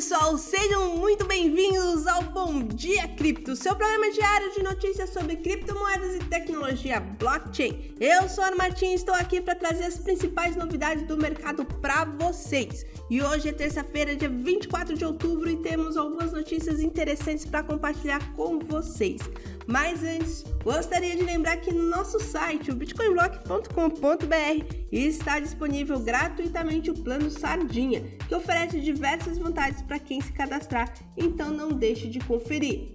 pessoal, 0.00 0.38
sejam 0.38 0.96
muito 0.96 1.26
bem-vindos 1.26 2.06
ao 2.06 2.22
Bom 2.22 2.62
Dia 2.62 3.06
Cripto, 3.06 3.54
seu 3.54 3.76
programa 3.76 4.10
diário 4.10 4.50
de 4.54 4.62
notícias 4.62 5.10
sobre 5.10 5.36
criptomoedas 5.36 6.14
e 6.14 6.20
tecnologia 6.20 6.98
blockchain. 7.00 7.94
Eu 8.00 8.26
sou 8.26 8.42
a 8.42 8.50
Martins 8.52 8.92
e 8.92 8.94
estou 8.94 9.14
aqui 9.14 9.42
para 9.42 9.54
trazer 9.54 9.84
as 9.84 9.98
principais 9.98 10.56
novidades 10.56 11.06
do 11.06 11.18
mercado 11.18 11.66
para 11.66 12.06
vocês. 12.06 12.86
E 13.10 13.20
hoje 13.20 13.50
é 13.50 13.52
terça-feira, 13.52 14.16
dia 14.16 14.30
24 14.30 14.96
de 14.96 15.04
outubro, 15.04 15.50
e 15.50 15.56
temos 15.56 15.98
algumas 15.98 16.32
notícias 16.32 16.80
interessantes 16.80 17.44
para 17.44 17.62
compartilhar 17.62 18.32
com 18.32 18.58
vocês. 18.58 19.20
Mas 19.66 20.02
antes, 20.02 20.44
gostaria 20.64 21.14
de 21.14 21.22
lembrar 21.22 21.58
que 21.58 21.72
no 21.72 21.82
nosso 21.82 22.18
site, 22.18 22.70
o 22.70 22.74
bitcoinblock.com.br, 22.74 24.64
está 24.90 25.38
disponível 25.38 25.98
gratuitamente 26.00 26.90
o 26.90 26.94
plano 26.94 27.30
Sardinha, 27.30 28.02
que 28.26 28.34
oferece 28.34 28.80
diversas 28.80 29.38
vantagens 29.38 29.82
para 29.90 29.98
quem 29.98 30.20
se 30.20 30.32
cadastrar, 30.32 30.94
então 31.16 31.50
não 31.50 31.70
deixe 31.70 32.06
de 32.06 32.20
conferir. 32.20 32.92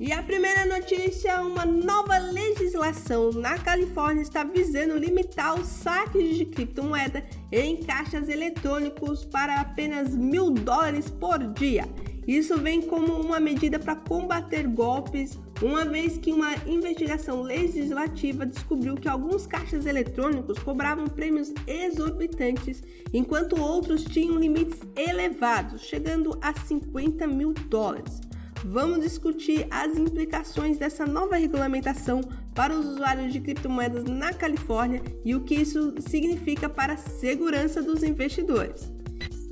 E 0.00 0.10
a 0.10 0.20
primeira 0.24 0.66
notícia: 0.66 1.40
uma 1.40 1.64
nova 1.64 2.18
legislação 2.18 3.30
na 3.30 3.56
Califórnia 3.56 4.22
está 4.22 4.42
visando 4.42 4.98
limitar 4.98 5.54
os 5.54 5.68
saques 5.68 6.36
de 6.36 6.44
criptomoeda 6.44 7.24
em 7.52 7.76
caixas 7.76 8.28
eletrônicos 8.28 9.24
para 9.24 9.60
apenas 9.60 10.16
mil 10.16 10.50
dólares 10.50 11.08
por 11.08 11.38
dia. 11.52 11.88
Isso 12.26 12.58
vem 12.58 12.82
como 12.82 13.20
uma 13.20 13.38
medida 13.38 13.78
para 13.78 13.94
combater 13.94 14.66
golpes, 14.66 15.38
uma 15.62 15.84
vez 15.84 16.18
que 16.18 16.32
uma 16.32 16.54
investigação 16.66 17.40
legislativa 17.40 18.44
descobriu 18.44 18.96
que 18.96 19.08
alguns 19.08 19.46
caixas 19.46 19.86
eletrônicos 19.86 20.58
cobravam 20.58 21.06
prêmios 21.06 21.52
exorbitantes, 21.66 22.82
enquanto 23.12 23.60
outros 23.60 24.02
tinham 24.02 24.38
limites 24.38 24.80
elevados, 24.96 25.82
chegando 25.82 26.36
a 26.42 26.52
50 26.52 27.26
mil 27.28 27.52
dólares. 27.52 28.20
Vamos 28.64 29.00
discutir 29.00 29.68
as 29.70 29.96
implicações 29.96 30.78
dessa 30.78 31.06
nova 31.06 31.36
regulamentação 31.36 32.20
para 32.52 32.74
os 32.74 32.86
usuários 32.86 33.32
de 33.32 33.40
criptomoedas 33.40 34.02
na 34.04 34.32
Califórnia 34.32 35.00
e 35.24 35.34
o 35.36 35.42
que 35.42 35.54
isso 35.54 35.94
significa 36.00 36.68
para 36.68 36.94
a 36.94 36.96
segurança 36.96 37.80
dos 37.80 38.02
investidores. 38.02 38.90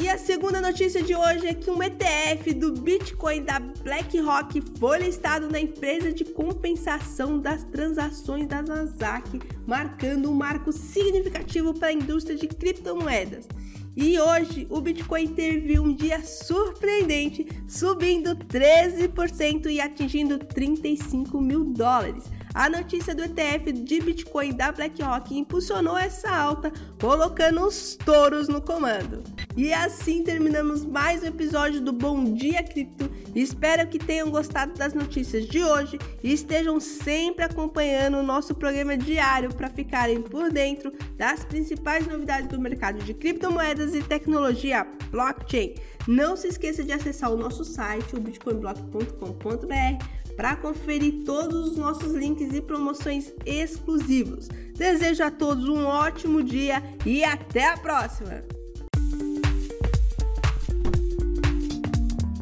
E 0.00 0.08
a 0.08 0.16
segunda 0.16 0.62
notícia 0.62 1.02
de 1.02 1.14
hoje 1.14 1.46
é 1.46 1.52
que 1.52 1.70
um 1.70 1.82
ETF 1.82 2.54
do 2.54 2.72
Bitcoin 2.72 3.42
da 3.42 3.60
BlackRock 3.60 4.62
foi 4.78 4.98
listado 4.98 5.46
na 5.50 5.60
empresa 5.60 6.10
de 6.10 6.24
compensação 6.24 7.38
das 7.38 7.64
transações 7.64 8.46
da 8.46 8.62
Nasdaq, 8.62 9.38
marcando 9.66 10.30
um 10.30 10.34
marco 10.34 10.72
significativo 10.72 11.74
para 11.74 11.88
a 11.88 11.92
indústria 11.92 12.34
de 12.34 12.48
criptomoedas. 12.48 13.46
E 13.94 14.18
hoje 14.18 14.66
o 14.70 14.80
Bitcoin 14.80 15.28
teve 15.28 15.78
um 15.78 15.94
dia 15.94 16.24
surpreendente, 16.24 17.46
subindo 17.68 18.34
13% 18.34 19.66
e 19.66 19.82
atingindo 19.82 20.38
35 20.38 21.38
mil 21.42 21.62
dólares. 21.62 22.24
A 22.54 22.70
notícia 22.70 23.14
do 23.14 23.22
ETF 23.22 23.70
de 23.70 24.00
Bitcoin 24.00 24.54
da 24.54 24.72
BlackRock 24.72 25.36
impulsionou 25.36 25.98
essa 25.98 26.30
alta, 26.30 26.72
colocando 26.98 27.66
os 27.66 27.96
touros 27.96 28.48
no 28.48 28.62
comando. 28.62 29.22
E 29.60 29.74
assim 29.74 30.22
terminamos 30.22 30.86
mais 30.86 31.22
um 31.22 31.26
episódio 31.26 31.82
do 31.82 31.92
Bom 31.92 32.32
Dia 32.32 32.62
Cripto. 32.62 33.10
Espero 33.34 33.86
que 33.86 33.98
tenham 33.98 34.30
gostado 34.30 34.72
das 34.72 34.94
notícias 34.94 35.46
de 35.46 35.62
hoje 35.62 35.98
e 36.24 36.32
estejam 36.32 36.80
sempre 36.80 37.44
acompanhando 37.44 38.16
o 38.16 38.22
nosso 38.22 38.54
programa 38.54 38.96
diário 38.96 39.54
para 39.54 39.68
ficarem 39.68 40.22
por 40.22 40.50
dentro 40.50 40.90
das 41.18 41.44
principais 41.44 42.06
novidades 42.06 42.48
do 42.48 42.58
mercado 42.58 43.04
de 43.04 43.12
criptomoedas 43.12 43.94
e 43.94 44.00
tecnologia 44.02 44.86
blockchain. 45.10 45.74
Não 46.08 46.38
se 46.38 46.48
esqueça 46.48 46.82
de 46.82 46.92
acessar 46.92 47.30
o 47.30 47.36
nosso 47.36 47.62
site, 47.62 48.16
o 48.16 48.20
bitcoinblock.com.br 48.20 50.04
para 50.36 50.56
conferir 50.56 51.22
todos 51.26 51.72
os 51.72 51.76
nossos 51.76 52.14
links 52.14 52.54
e 52.54 52.62
promoções 52.62 53.30
exclusivos. 53.44 54.48
Desejo 54.74 55.22
a 55.22 55.30
todos 55.30 55.68
um 55.68 55.84
ótimo 55.84 56.42
dia 56.42 56.82
e 57.04 57.22
até 57.22 57.68
a 57.68 57.76
próxima! 57.76 58.42